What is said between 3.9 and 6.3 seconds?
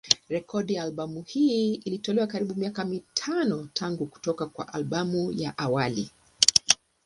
kutoka kwa albamu ya awali.